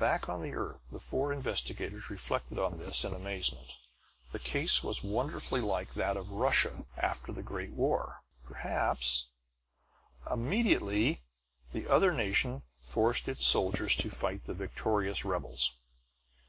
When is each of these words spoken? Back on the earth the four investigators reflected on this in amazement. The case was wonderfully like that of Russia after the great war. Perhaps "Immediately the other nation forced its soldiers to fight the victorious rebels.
Back 0.00 0.28
on 0.28 0.42
the 0.42 0.52
earth 0.56 0.88
the 0.90 0.98
four 0.98 1.32
investigators 1.32 2.10
reflected 2.10 2.58
on 2.58 2.78
this 2.78 3.04
in 3.04 3.14
amazement. 3.14 3.70
The 4.32 4.40
case 4.40 4.82
was 4.82 5.04
wonderfully 5.04 5.60
like 5.60 5.94
that 5.94 6.16
of 6.16 6.28
Russia 6.28 6.88
after 6.96 7.30
the 7.30 7.44
great 7.44 7.70
war. 7.70 8.24
Perhaps 8.44 9.28
"Immediately 10.28 11.22
the 11.72 11.86
other 11.86 12.10
nation 12.12 12.64
forced 12.82 13.28
its 13.28 13.46
soldiers 13.46 13.94
to 13.98 14.10
fight 14.10 14.44
the 14.46 14.54
victorious 14.54 15.24
rebels. 15.24 15.78